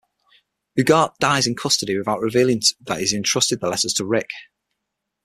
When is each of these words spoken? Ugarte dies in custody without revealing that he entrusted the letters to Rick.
Ugarte 0.79 1.19
dies 1.21 1.45
in 1.45 1.53
custody 1.55 1.95
without 1.95 2.21
revealing 2.21 2.59
that 2.87 3.01
he 3.01 3.15
entrusted 3.15 3.59
the 3.59 3.69
letters 3.69 3.93
to 3.93 4.03
Rick. 4.03 4.29